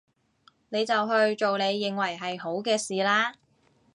[0.69, 3.35] 你就去做你認為係好嘅事啦